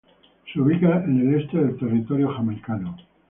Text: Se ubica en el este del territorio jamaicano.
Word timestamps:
Se 0.51 0.59
ubica 0.59 1.03
en 1.03 1.19
el 1.29 1.41
este 1.43 1.59
del 1.59 1.77
territorio 1.77 2.29
jamaicano. 2.29 2.97